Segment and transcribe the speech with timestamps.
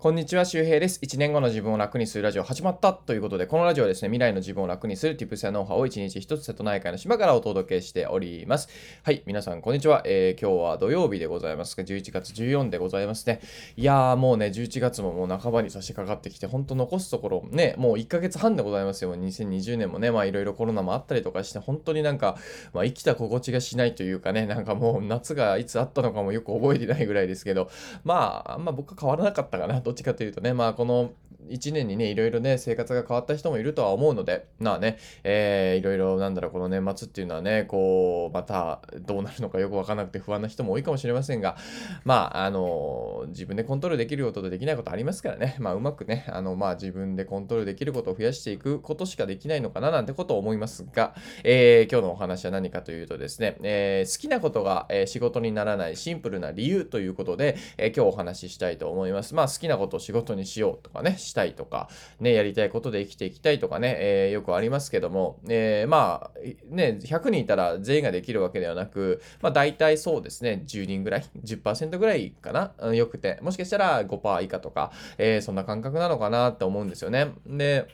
[0.00, 0.98] こんにちは、周平です。
[1.02, 8.70] 1年後の自分を楽にするラジオ始まったということで、このラジオはですね、未来の自分を楽にする Tips やノウハウを1日1つ瀬戸内海の島からお届けしております。
[9.02, 10.00] はい、皆さんこんにちは。
[10.06, 13.42] えー、今日は土曜日でございますが、11月14でございますね。
[13.76, 19.14] いやー、もうね、11月ももう半ばに差し掛かってきて、ほんと残すところ、ね、もう1ヶ月半でございますよ。
[19.14, 22.38] 2020年もね、まあいろいろコロナもあったりとかして、本当になんか、
[22.72, 27.68] まあ生きた心地がしないというかね、なんかもう夏がいつあったのかもよく覚えてないぐらいですけど、
[28.02, 29.89] まあ、あんま僕は変わらなかったかなと。
[29.90, 31.10] どっちかというとね、まあこの
[31.48, 41.56] 1年にね、いろいろね、生活が変わった人もいるとは思うので、まあね、えー、いろいろなんだろう、この年末っていうのはね、こう、またどうなるのかよくわからなくて不安な人も多いかもしれませんが、
[42.04, 59.34] まあ、あの、自分でコントロールできることとできないことありますからね、まあ、うまくね、あの、まあ、自分でコントロールできることを増やしていくことしかできないのかななんてことを思いますが、えー、今日のお話は何かというとですね、えー、好きなことが、え仕事にならないシンプルな理由ということで、え今日お話ししたいと思います。
[59.34, 61.88] まあ、好きなことを仕事にしようとかね、したいとか、
[62.20, 66.38] ね、やりたいことで生きていきたいとかね、えー、よくありますけども、えー、まあ、
[66.74, 77.32] ね、100人いたら全員ができるわけではなく、まあ、大体そうですね、10人ぐらい、10%ぐらいかな、よくて、もしかしたら5%以下とか、えー、そんな感覚なのかなって思うんですよね。
[77.46, 77.86] で、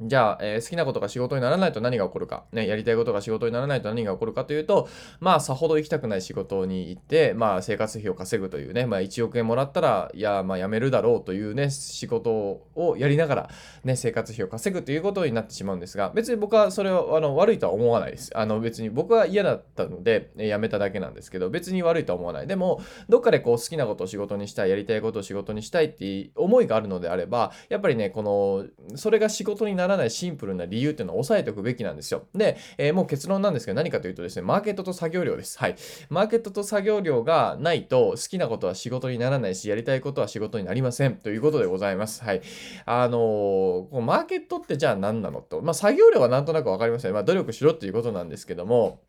[0.00, 4.88] じゃあ、えー、好きなことが仕事にならないと何が起こるか、ね、やりたいことが仕事にならないと何が起こるかというと、
[5.20, 13.50] まあ、さほど行きたくない仕事に行って、まあ、生活費を稼ぐというね、まあ、1億円もらったら、いや、まあ、辞めるだろうというね、仕事をやりながら、
[13.84, 18.36] ね、生活費を稼ぐということになってしまうんですが、別に僕はそれはあの悪いとは思わないです。
[18.36, 22.46] あの、別に僕は嫌だったので、え辞めただけなんですけど、別に悪いとは思わない。
[22.46, 32.26] でも、どっかでこう、好きなことを仕事にしたい、やりたいことを仕事にしたいっていう思いがあるのであれば、やっぱりね、この、それが仕事になるならないシンプルな理由っていうのを押さえておくべきなんですよ。
[32.34, 35.58] で、えー、もう結論なんですけど何かというとですね、マーケットと作業量です。
[35.58, 35.76] はい。
[36.10, 41.16] マーケットと作業量がないと好きなことは仕事にならないし、やりたいことは仕事になりません。
[41.16, 42.22] ということでございます。
[42.22, 42.42] はい。
[42.84, 45.60] あのー、こうマーケットってじゃあ何なのと。
[45.62, 47.14] まあ、作業量はなんとなくわかりません、ね。
[47.14, 49.00] まあ、努力しろっていうことなんですけども、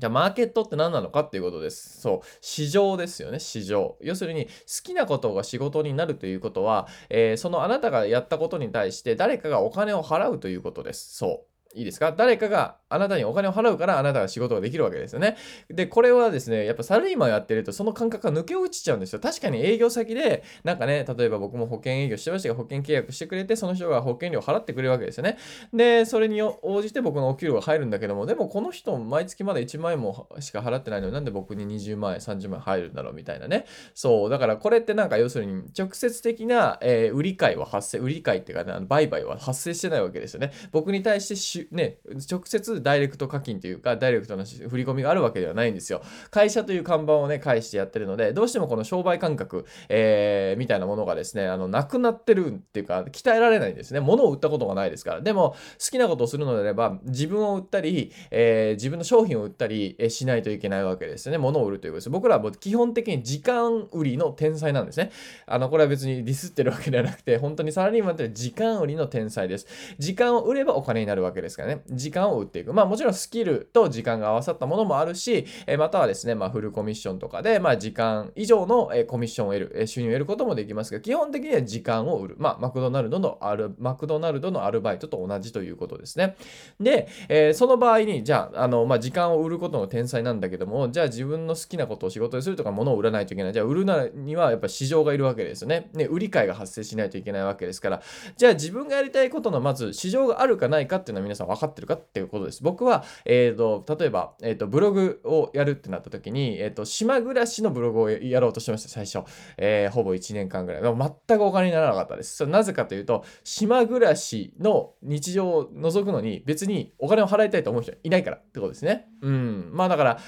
[0.00, 2.00] じゃあ、マーケットって何なのかっていうことです。
[2.00, 2.26] そう。
[2.40, 3.98] 市場ですよね、市場。
[4.00, 4.50] 要するに、好
[4.82, 11.16] きなことが仕事になるということは、えー、そのあなたがやったことに対して誰かがお金を払うということです。
[11.16, 11.49] そう。
[11.74, 12.12] いいですか？
[12.12, 15.36] 誰かがあなたにお金を払うからあなたが仕事ができるわけですよね。
[15.68, 19.20] で、これはですね、やっぱサラリーマンやってるとその感覚が抜け落ちちゃうんですよ。
[19.20, 25.38] 確かに営業先で、なんかね、例えば僕も保険営業してましたが、保険契約してくれて、その人が保険料払ってくれるわけですよね。
[25.72, 33.14] で、それに応じて僕のお給料が入るんだけども、でもこの人毎月まだ1万円もしか払ってないのになんで僕に20万円、30万円入るんだろう？
[33.14, 33.66] みたいなね。
[33.94, 40.50] そう、だからこれってなんか要するに直接的な、えー、売り買いは発生、売り買いっていうかね、売買は発生してないわけですよね。
[40.72, 41.98] 僕に対して、ね、
[42.30, 46.02] 直接ダイレクト課金というか、ダイレクトな振り込みがあるわけではないんですよ。
[46.30, 54.00] 会社という看板をね、返してやってるので、どうしてもこの商売感覚、えー、みたいなものがですね、あの、なくなってるっていうか、鍛えられないんですね。
[54.00, 55.20] 物を売ったことがないですから。
[55.20, 61.38] でも、好きなことをするのであれば、自分を売ったり、えー、自分の商品を売ったり、しないといけないわけですよね。
[61.38, 62.10] 物を売るということです。
[62.10, 65.10] 僕らはもう基本的に時間売りの天才なんですね。
[65.46, 69.66] あの、これは別にディスってるわけではなくて、本当にサラリーマンって時間売りの天才です。
[69.98, 71.82] 時間を売ればお金になるわけですですかね。
[71.90, 72.72] 時間を売っていく。
[72.72, 82.36] まあもちろんスキルと時間が合わさったものもあるし、えまたはですね、まあフルコミッションとかで、まあ時間以上の、えコミッションを得る、え収入を得ることもできますが、基本的には時間を売る。
[82.38, 86.36] まあマクドナルドのある、マクドナルドのアルバイトと同じということですね。
[86.78, 93.52] で、えー、その場合に、じゃあ、あの、まあ時間を売ることの天才なんだけども、じゃあ自分の好きなことを仕事にするとか物を売らないといけない。
[93.52, 95.90] じゃあ売るならにはやっぱ市場がいるわけですよね。
[95.94, 98.02] ね、売り買いが発生しないといけないわけですから、
[98.36, 102.62] じゃあ自分がやりたいことのまず市場があるかないかっていうのは皆さんさん分かってるかっていうことです。
[102.62, 109.22] 僕は、えーと、例えば、えーと、ブログをやるってなった時に、えーと、島暮らしのブログをやろうとしてました、最初。
[109.56, 110.82] えー、ほぼ1年間ぐらい。
[110.82, 112.36] 全くお金にならなかったです。
[112.36, 119.08] それなぜかというと、島暮らしの日常を覗くのに別にお金を払いたいと思う人いないからってことですね。
[119.22, 119.70] うん。
[119.72, 120.18] まあだから、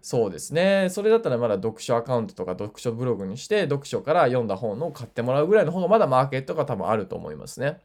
[0.00, 0.88] そうですね。
[0.90, 7.80] それだったらまだ読書アカウントとか読書ブログにして、読書から読んだ本を買ってもらうぐらいの方がまだマーケットが多分あると思いますね。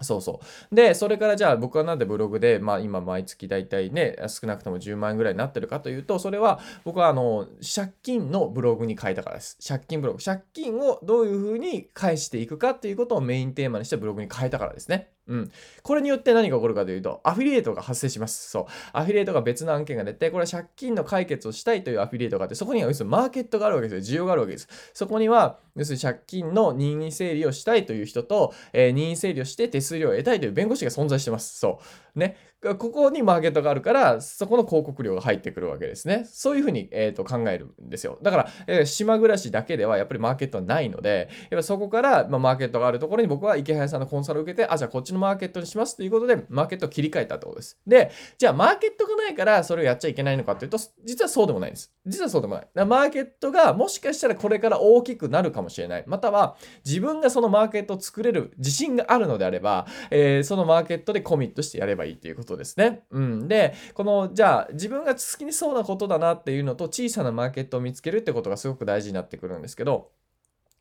[0.00, 0.40] そうそ
[0.70, 0.74] う。
[0.74, 9.58] で、それからじゃあ僕はなんでブログで、まあ今毎月大体ね、少なくとも10万円ぐらいになってるかというと、それは僕はあの、借金のブログに変えたからです。
[9.66, 10.18] 借金ブログ。
[10.22, 15.10] 借金をどういうふうに返していくかっていうことをメインテーマにしてブログに変えたからですね。
[15.28, 15.52] うん。
[15.82, 18.50] これによって何が起こるかというと、アフィリエイトが発生します。
[18.50, 18.66] そう。
[18.92, 24.16] アフィリエイトが別の案件が出て、これは借金の解決をしたいというアフィリエイトがあって、そこには要するにマーケットがあるわけですよ。
[24.16, 24.68] 需要があるわけです。
[24.94, 31.58] そこには、要するに借金の任意整理をしたいという人と、えー、任意整理をして手数料を得たいという弁護士が存在してます。
[31.58, 31.80] そ
[32.11, 32.36] うね。
[32.78, 36.24] ここにマーケットがあるから、そこの広告料が入ってくるわけですね。
[36.30, 38.18] そういうふうに、えー、と考えるんですよ。
[38.22, 47.80] だから、えー、島暮らしだけではやっぱりマーケットはないので、やっぱそこから、まあ、マーケットがあるところに僕は池原さんのコンサルを受けて、あ、じゃあこっちのマーケットにしますということで、マーケットを切り替えたってことです。
[47.86, 51.92] で、じゃあマーケットがないからそれをやっちゃいけないのかというと、実はそうでもないんです。
[52.04, 52.86] 実はそうでもない。
[52.86, 56.04] マーケットがもしかしたらこれから大きくなるかもしれない。
[56.06, 63.04] または自分がそのマーケットを作れる自信があるのであれば、えー、そのマーケットでコミットしてやればいいということですね。
[63.10, 63.48] うん。
[63.48, 70.10] で、この、じゃあ自分が好きにそうなことだなっていうのと小さなマーケットを見つけるってことがすごく大事になってくるんですけど、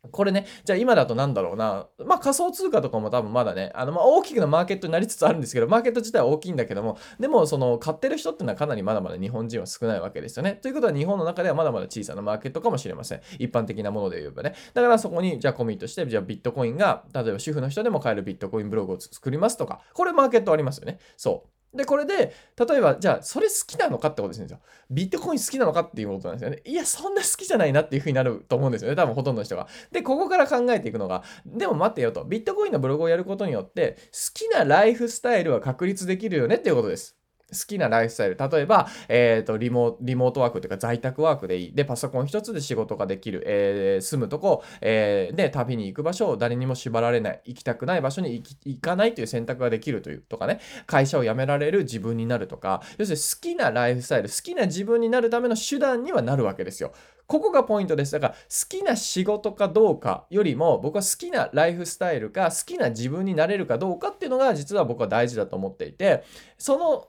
[0.10, 1.88] これね、じゃあ今だとなんだろうな。
[2.04, 10.54] まあ仮想通貨とかも多分まだね、あのまあ大きくなマーケットになりつつあるんですけど、マーケット自体は大きいんだけども、でもその買ってる人っていうのはかなりまだまだ日本人は少ないわけですよね。
[10.54, 13.22] ということは日本の中ではまだまだ小さなマーケットかもしれません。
[13.38, 14.56] 一般的なもので言えばね。
[14.74, 20.98] だからそこにじゃあコミットして、じゃあビットコインが、例えば主婦の人でも買えるビットコインブログを作りますとか、これマーケットありますよね。
[21.16, 21.61] そう。
[21.74, 24.60] で、これで、例えば、じゃあ、それ好きなのかってことですよ。
[24.90, 26.62] ビットコイン好きなのかっていうことなんですよね。
[26.66, 28.96] いや、そんな好きじゃないなっていうふうになると思うんですよね。
[28.98, 29.68] 多分ほとんどの人が。
[29.92, 32.26] で、ここから考えていくのが、でも待ってよと。
[32.26, 37.21] ビットコインのブログをやることによって、好きなライフスタイルは確立できるよねっていうことです。
[37.52, 38.38] 好きなライフスタイル。
[38.38, 41.74] 例えば、えっ、ー、と、リモリモートワークというか在宅ワークでいい。
[41.74, 43.44] で、パソコン一つで仕事ができる。
[43.46, 47.42] えー、住むとこ、えー、で、旅に行く場所を誰にも縛られない。
[47.46, 50.60] 行きたくない場所に行行かないという選択ができるという、とかね。
[50.86, 52.82] 会社を辞められる自分になるとか。
[52.98, 56.92] 要するに好きなライフスタイル、好きな自分になるための手段にはなるわけですよ。
[57.32, 58.12] ここがポイントです。
[58.12, 58.38] だから好
[58.68, 66.26] きな仕事かどうかよりも僕は好きなライフスタイルか好きな自分になれるかどうかっていうのが実は僕は大事だと思っていて
[66.58, 67.08] その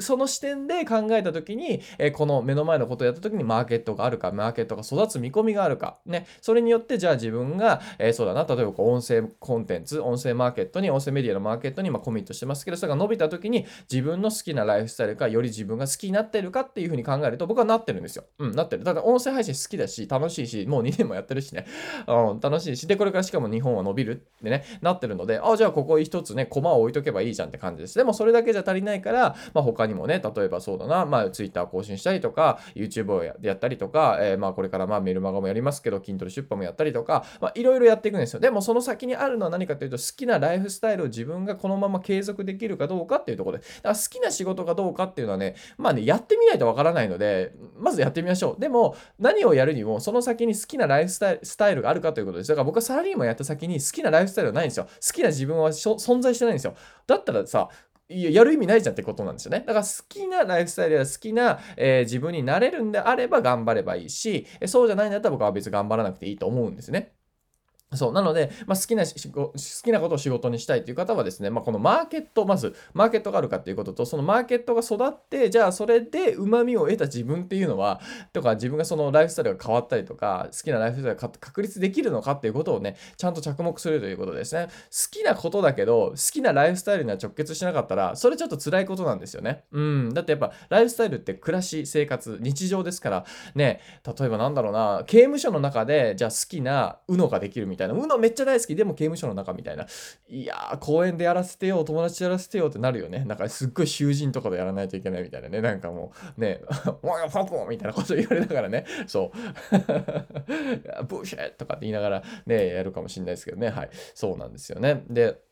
[0.00, 18.24] その視点で考えた時に、えこの目の前のことをやった時にマーケットがあるか、マーケットが育つ見込みがあるか、ね、それによってじゃあ自分が、え、そうだな、例えばこう音声コンテンツ、音声マーケットに、音声メディアのマーケットに今コミットしてますけど、それが伸びた時に自分の好きなライフスタイルか、より自分が好きになってるかっていうふうに考えると僕はなってるんですよ。
[18.38, 18.84] うん、なってる。
[18.84, 21.66] ただ音声配信好きだし、楽しいし、もう2年もやってるしね、
[22.06, 27.96] うん、楽しいし、で、これからしかも日本は伸びるってね、なってるので、あ、じゃあここ一つね、コマを置いとけばいいじゃんって感じです。
[27.96, 38.40] でもそれだけじゃ足りないから、まあ他にもね、例えばそうだな、まあ、Twitter 更新したりとか、YouTube をやったりとか、えー、まあ、これからまあメルマガもやりますけど、筋トレ出版もやったりとか、まあ、いろいろやっていくんですよ。
[38.40, 48.60] でも、その先にあるのは何かというと、好きなライフスタイルを自分がこのまま継続できるかどうかっていうところで、だから好きな仕事かどうかっていうのはね、まあね、やってみないとわからないので、まずやってみましょう。
[48.60, 52.48] でも、何をやるにも、その先に好きなライフスタイルがあるかということです。
[52.48, 54.84] だから僕はサラリーマンやった先に好きなライフスタイルはないんですよ。
[54.84, 56.74] 好きな自分は存在してないんですよ。
[57.06, 57.68] だったらさ、
[58.08, 59.60] やる意味ないじゃんってことなんですよね。
[59.66, 67.17] だから好きなライフスタイルや好きな、えー、自分になれるんであれば頑張ればいいし、そうじゃないんだったら僕は別に頑張らなくていいと思うんですね。
[67.94, 68.12] そう。
[68.12, 69.12] なので、まあ、好きな、好
[69.82, 78.00] きなことを仕事にしたいという方はですね、まあ、このマーケット、まず、マーケットがあるかっていうことと、そのマーケットが育って、じゃあ、それで旨味を得た自分っていうのは、
[78.34, 84.66] とか、自分がそのライフスタイルが変わったりとか、好きなライフスタイルが確立できるのかっていうことをね、ちゃんと着目するということですね。
[84.66, 84.72] 好
[85.10, 89.64] きなことだけど、好きなライフスタイルには直結しなかったら、それちょっと辛いことなんですよね。
[89.72, 90.14] うん。
[90.14, 93.24] だってやっぱ、ライフスタイルって暮らし、生活、日常ですから、
[93.54, 98.74] ね、例えばなんだろうな、刑務所の中で、じゃあ好きな UNO ができるみたいな、UNO めっちゃ大好き。
[98.74, 99.86] でも刑務所の中みたいな。
[100.28, 103.24] いやー公園でやらせてよ友達やらせてよってなるよね。
[103.24, 105.60] なんかすっごい囚人とかでやらないといけないみたいなね。
[105.60, 106.60] なんかもうね
[107.02, 108.84] 「おいファコみたいなこと言われながらね。
[109.06, 109.38] そう。
[111.06, 113.68] ブーシェとかって言いながらねやるかもしれないですけどね。
[113.68, 113.90] はい。
[114.14, 115.04] そうなんですよね。
[115.08, 115.47] で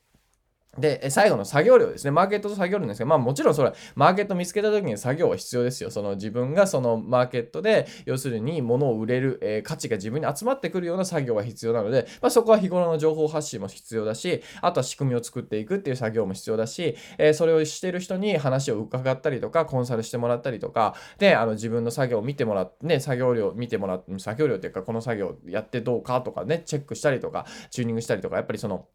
[0.79, 2.11] で、最後の作業量ですね。
[2.11, 5.91] マーケットと作業量ですけど、まあもちろんそれ、マーケット見つけた時に作業は必要ですよ。
[5.91, 28.87] その自分がそのマーケットで、要するに物を売れる、えー、価値が自分に集まってくるような作業が必要なので、まあそこは日頃の情報発信も必要だし、あとは仕組みを作っていくっていう作業も必要だし、えー、それをしてる人に話を伺ったりとか、コンサルしてもらったりとか、で、あの自分の作業を見てもらって、ね、作業量見てもらって、作業量っていうか、この作業やってどうかとかね、チェックしたりとか、チューニングしたりとか、やっぱりその、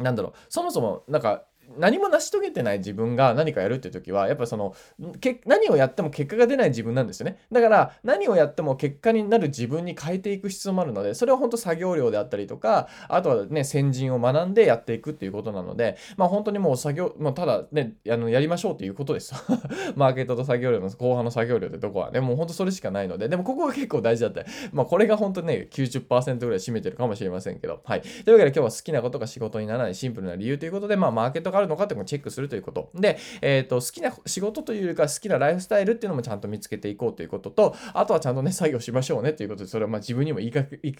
[0.00, 1.44] なんだろう、そもそも、なんか、
[1.78, 4.74] 何も成し遂げてない自分が何かやるって時はやっぱその
[5.20, 7.38] け何をやっても結果が出ない自分なんですよね。
[7.52, 19.34] だから何をやっても結果になる自分に変えていく必要もあるのでそれは本当作業量であったりとかあとはね先人を学んでやっていくっていうことなのでまあ本当にもう作業もうただねあのやりましょうっていうことです。
[19.96, 23.28] マーケットと作業量の後半の作業量ってとこはねもう本当それしかないので。
[23.28, 24.44] でもここが結構大事だった。
[24.72, 27.80] まあこれが本当ね90%ぐらい占めてるかもしれませんけど。
[27.84, 28.02] はい。
[28.02, 32.90] というわけで今日は好きなことが仕事にならないシンプルな理由ということでまあマーケットがあるのかっていうのをチェックするということ。
[32.94, 40.94] で、えっ、ー、と、好きな仕事というよりか好きなライフスタイルっていうのもちゃんと見つけていこうということと、あとはちゃんとね、作業しましょうねということで、それはまあ自分にも言いか言い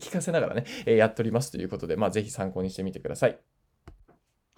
[0.00, 3.38] 聞かせながらね、えー、やっておりますということで、まあぜひ参考にしてみてください。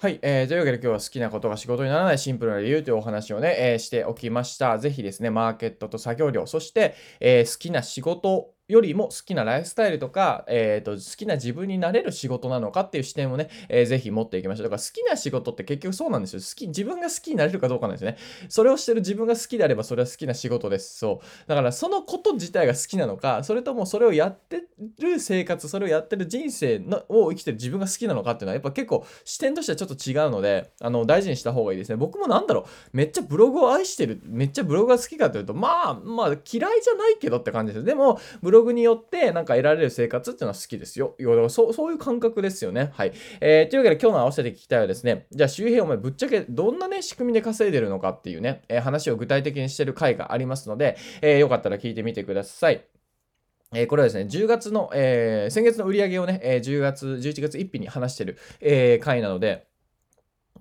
[0.03, 4.77] はい、えー、というわけで今日は好きなことが仕事にならないシンプルな理由というお話をね、えー、しておきました。
[4.77, 14.65] ぜひですね、マーケットと作業量、そして、えー、好きな仕事よりも好きなライフスタイルとか、えっ、ー、と、好きな自分になれる仕事なのかっていう視点をね、えー、ぜひ持っていきましょう。
[14.65, 16.41] だから好きな仕事って結局そうなんですよ。
[16.41, 18.17] 好き、自分が好きになれるかどうかなんですね。
[18.49, 20.99] それをしてる自分が好きであればそれは好きな仕事です。
[20.99, 21.49] そう。
[21.49, 24.65] だからそのこと自体が好きなのか、それともそれをやって
[24.99, 31.97] る生活、それをやってる人生のを生きてる自分が好きなのかっていうのはやっぱ結構視点としてはちょっと違うので、あの、大事にした方がいいですね。
[31.97, 37.85] 僕もなんだろう、めっちゃブログを愛してる、めっちゃブログが好きかというと、まあ、まあ嫌いじゃないけどって感じです。
[37.85, 41.17] でも、ブログによって、なんか得られる生活っていうのは好きですよ。
[41.49, 42.91] そうそういう感覚ですよね。
[42.93, 43.13] はい。
[43.41, 52.85] えー、というわけで今日の合わせて聞きたいはですね、じゃあ周平お前ぶっちゃけどんなね、仕組みで稼いでるのかっていうね、えー、話を具体的にしてる回がありますので、えー、よかったら聞いてみてください。
[53.75, 59.67] えー、これはですね、10月の、えー、先月の売り上げをね、えー、10月、11月1日に話してる、えー、回なので、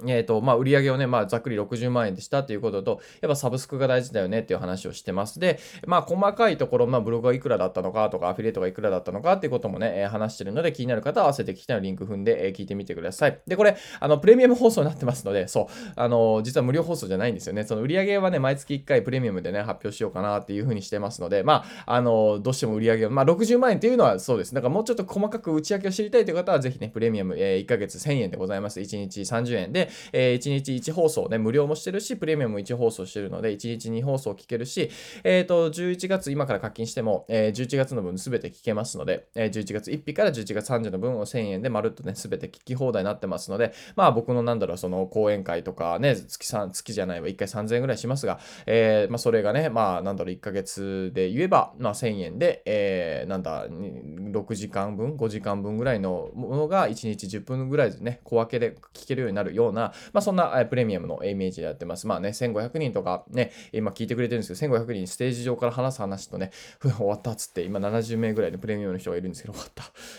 [0.07, 5.39] えっ、ー、と、まあ、売り上げをね、まあ、ざっくり60万円でしたっていうことと、やっぱサブスクが大事だよねっていう話をしてます。
[5.39, 13.39] で、まあ、細かいところ、まあ、ブログがいくらだったのかとか、アフィリエイトがいくらだったのかっていうこともね、話してるので、気になる方は合わせて聞きたいのリンク踏んで、え、聞いてみてください。
[13.47, 15.65] で、これ、あの、プレミアム放送になってますので、そう、
[15.95, 17.63] あの、実は無料放送じゃないんですよね。
[17.63, 24.53] その売り上げはね、毎月1回プレミアムでね、発表しようかなっていうふうにしてますので、まあ、あの、どうしても売り上げを、まあ、60万円っていうのはそうです。
[24.53, 28.79] だからもうちょっと細かく内訳を知りたいという方は、ぜひね、プレミアム、えー、1ヶ月1000円でございます。
[28.79, 34.89] 1日30円で、えー、1日1放送ね、無料もしてるし、プレミアムも1放送してるので、1日2放送聞けるし、
[35.23, 59.80] えっ、ー、と、11月、今から課金しても、えー、11月の分すべて聞けますので、えー、11月1日から11月30の分を1000円でまるっとね、すべて聞き放題になってますので、まあ僕のなんだろう、その講演会とかね、月3、月じゃないわ、1回3000円ぐらいしますが、えー、まあそれがね、まあなんだろう、1ヶ月で言えば、まあ1000円で、えー、なんだ、6時間分、5時間分ぐらいのものが1日10分ぐらいでね、小分けで聞けるようになるような、
[60.13, 62.07] まあそんな、プレミアムのイメージでやってます。
[62.07, 69.71] まあね、1500人とかね、今聞いてくれてるんですけど、1500人ステージ上から話す話とね、終わったっつって、今70名ぐらいのプレミアムの人がいるんですけど、終わっ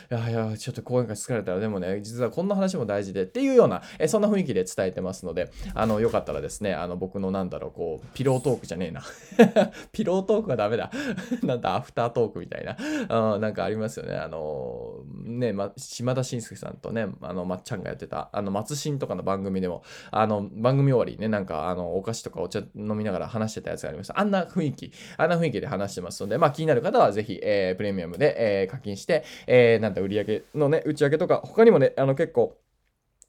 [0.09, 0.16] た。
[0.16, 9.02] いやいや、ちょっと講演会疲れたら、でもね、実はこんな話も大事でっていうような、えそんな雰囲気で伝えてますので、あの、よかったらですね、あの、僕のなんだろう、こう、ピロートークじゃねえな。
[9.92, 10.90] ピロートークはダメだ。
[11.42, 12.76] なんだ、アフタートークみたいな。
[13.09, 14.14] あなんかありますよね。
[14.14, 24.19] あの、ね、ま、島田紳介さんとね、あの、まっちゃんがやってた、あの、松新とかの番組組でも、あの、番組終わりね、なんか、あの、お菓子とかお茶飲みながら話してたやつがありました。
[24.19, 32.57] あんな雰囲気、あんな雰囲気で話してますので、まあ気になる方はぜひ、えー、プレミアムで、えー、課金して、えー、なんだ、売り上げのね、打ち上げとか、他にもね、あの結構、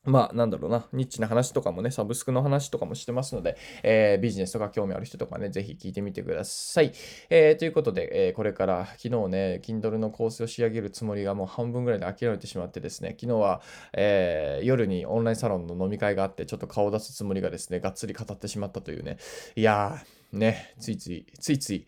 [0.06, 6.92] まあ、なんだろうな、ニッチな話とかもね、サブスクの話とかもしてますので、えー、ビジネスとか興味ある人とかね、ぜひ聞いてみてください。
[7.30, 13.62] えー、ということで、えー、これから昨日ね、Kindle のコースを仕上げるつもりがもう半分ぐらいで諦めてしまってですね、昨日は、
[13.94, 19.18] えー、夜にオンラインサロンの飲み会があって、ちょっと顔を出すつもりがですね、がっつり語ってしまったというね、
[19.56, 21.86] いやー、ね、ついつい、ついつい、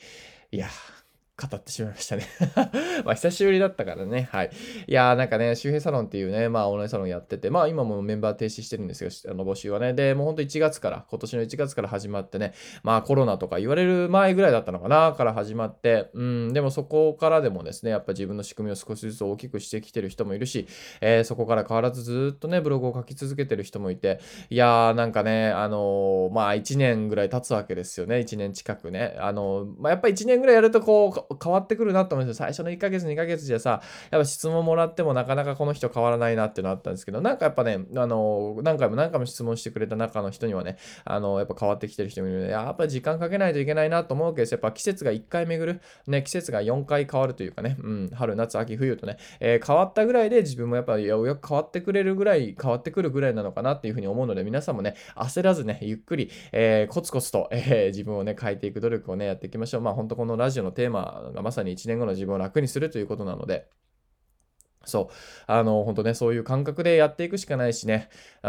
[0.51, 1.04] いやー、
[1.37, 2.23] 語ってしまいましたね
[3.03, 4.29] まあ、久しぶりだったからね。
[4.31, 4.51] はい。
[4.87, 9.93] いやー、なんかね、周平サロンっていうね、まあ、オンラインサロンやってて、まあ、今もメンバー停止してるんですよ、あの、募集はね。
[9.93, 20.67] で、もうほんと1月から、今年の1月から始まってね、まあ、コロナとか言われる前ぐらいだったのかな、から始まって、うん、でもそこからでもですね、やっぱ自分の仕組みを少しずつ大きくしてきてる人もいるし、
[21.01, 29.17] えー、そこから変わらずずっとね、ブログを書き続けてる人もいて、いやー、なんかね、あのー、まあ、1年ぐらい経つわけですよね、1年近くね。
[29.19, 32.45] あのー、まあ、やっぱ1年ぐらいやるとこう、変わってくるなと思うんですよ。
[32.45, 59.81] 最初の1ヶ月、2ヶ月じゃさ、やっぱ質問もらってもなかなかこの人変わらないなっていうのあったんですけど、なんかやっぱね、あの、何回も何回も質問してくれた中の人にはね、あの、やっぱ変わってきてる人もいるので、やっぱり時間かけないといけないなと思うけですやっぱ季節が1回巡る、ね、季節が4回変わるというかね、うん、春、夏、秋、冬とね、えー、変わったぐらいで自分もやっぱりようやく変わってくれるぐらい、変わってくるぐらいなのかなっていうふうに思うので、皆さんもね、焦らずね、ゆっくり、えー、コツコツと、えー、自分をね、変えていく努力をね、やっていきましょう。
[59.81, 63.67] まあ本当このラジオのテーマがまさに1年後の自分を楽にするということなので、
[64.85, 65.13] そう。
[65.47, 68.09] あの、本当ね、そういう感覚でやっていくしかないしね。
[68.43, 68.47] う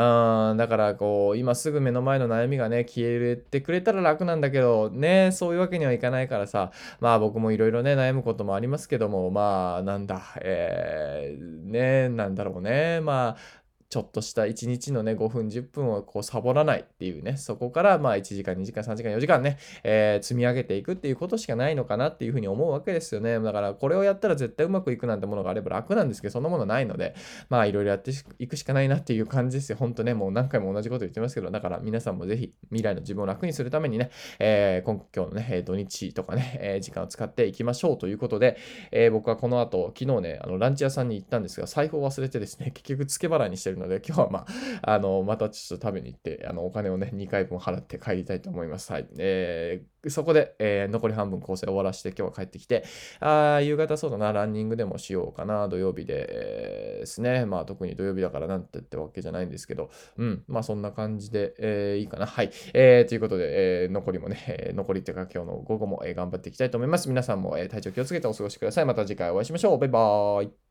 [0.54, 13.00] ん、だから、こう、今すぐ目の前の悩みがね、消えてくれたら楽なんだけど、ね、そういうわけにはいかないからさ、まあ僕もいろいろね、悩むこともありますけども、まあ、なんだ、えー、ね、なんだろうね。
[13.00, 23.38] まあ、ちょっとした1日のね、5分、10分をこうサボらないっていうね、そこからまあ1時間、2時間、3時間、4時間ね、えー、積み上げていくっていうことしかないのかなっていうふうに思うわけですよね。
[23.38, 27.14] だからこれをやったら絶対うまくいくなんてものがあれば楽なんですけど、そんなものないので、
[27.48, 29.78] まあいろいろやっていくしかないなっていう感じですよ。
[29.78, 38.56] ほんとね、もう何回も同じこと言ってますけど、だから皆さんもぜひ未来の自分を楽にするためにね、えー、今日のね、土日とかね、えー、時間を使っていきましょうということで、
[38.90, 44.46] えー、僕はこの後、昨日ね、あのランチ屋さんに行ったんですが、財布を忘れてですね、結局付け払いにしてるるので、今日はま
[44.82, 48.92] あ、あの、またちょっと食べに行って、あの、お金をね、2回分払って帰りたいと思います。
[48.92, 49.06] はい。
[49.18, 52.84] えー、そこで、えー、残り半分構成終わらして今日は帰ってきて、
[53.20, 57.46] あ夕方そうだな、ランニングでもしようかな、土曜日で、えー、ですね。
[57.46, 62.26] まあ、特に土曜日だからなんてってわけじゃないんですけど、うん、まあ、そんな感じで、えー、いいかな。
[62.26, 62.50] はい。
[62.74, 67.08] えー、ということで、えー、残りもね、残りっていうか今日の午後も、え頑張っていきたいと思います。
[67.08, 68.84] 皆さんも、え体調気をつけてお過ごしください。
[68.84, 69.78] また次回お会いしましょう。
[69.78, 70.65] バイバーイ。